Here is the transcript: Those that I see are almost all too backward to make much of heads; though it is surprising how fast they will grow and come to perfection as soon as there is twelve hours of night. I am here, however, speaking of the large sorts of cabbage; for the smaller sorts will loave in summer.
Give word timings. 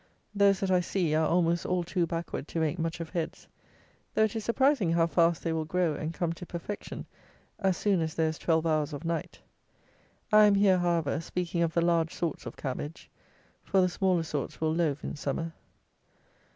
Those 0.33 0.59
that 0.61 0.71
I 0.71 0.79
see 0.79 1.13
are 1.13 1.27
almost 1.27 1.63
all 1.63 1.83
too 1.83 2.07
backward 2.07 2.47
to 2.47 2.59
make 2.59 2.79
much 2.79 2.99
of 2.99 3.11
heads; 3.11 3.47
though 4.15 4.23
it 4.23 4.35
is 4.35 4.43
surprising 4.43 4.93
how 4.93 5.05
fast 5.05 5.43
they 5.43 5.53
will 5.53 5.63
grow 5.63 5.93
and 5.93 6.11
come 6.11 6.33
to 6.33 6.43
perfection 6.47 7.05
as 7.59 7.77
soon 7.77 8.01
as 8.01 8.15
there 8.15 8.27
is 8.29 8.39
twelve 8.39 8.65
hours 8.65 8.93
of 8.93 9.05
night. 9.05 9.41
I 10.33 10.45
am 10.45 10.55
here, 10.55 10.79
however, 10.79 11.19
speaking 11.21 11.61
of 11.61 11.75
the 11.75 11.81
large 11.85 12.15
sorts 12.15 12.47
of 12.47 12.57
cabbage; 12.57 13.11
for 13.61 13.79
the 13.79 13.89
smaller 13.89 14.23
sorts 14.23 14.59
will 14.59 14.73
loave 14.73 15.03
in 15.03 15.15
summer. 15.15 15.53